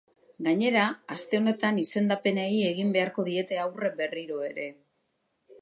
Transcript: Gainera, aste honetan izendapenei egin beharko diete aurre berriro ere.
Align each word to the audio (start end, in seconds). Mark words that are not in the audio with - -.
Gainera, 0.45 0.85
aste 1.15 1.41
honetan 1.41 1.77
izendapenei 1.83 2.49
egin 2.71 2.97
beharko 2.97 3.29
diete 3.31 3.63
aurre 3.67 3.95
berriro 4.01 4.45
ere. 4.53 4.71